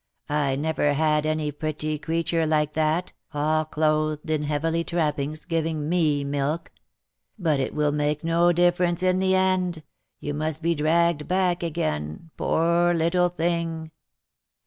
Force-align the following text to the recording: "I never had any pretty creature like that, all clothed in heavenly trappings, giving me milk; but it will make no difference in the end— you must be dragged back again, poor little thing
"I 0.47 0.55
never 0.55 0.93
had 0.93 1.27
any 1.27 1.51
pretty 1.51 1.99
creature 1.99 2.47
like 2.47 2.73
that, 2.73 3.13
all 3.35 3.65
clothed 3.65 4.31
in 4.31 4.41
heavenly 4.41 4.83
trappings, 4.83 5.45
giving 5.45 5.87
me 5.87 6.23
milk; 6.23 6.71
but 7.37 7.59
it 7.59 7.75
will 7.75 7.91
make 7.91 8.23
no 8.23 8.51
difference 8.51 9.03
in 9.03 9.19
the 9.19 9.35
end— 9.35 9.83
you 10.19 10.33
must 10.33 10.63
be 10.63 10.73
dragged 10.73 11.27
back 11.27 11.61
again, 11.61 12.31
poor 12.35 12.95
little 12.95 13.29
thing 13.29 13.91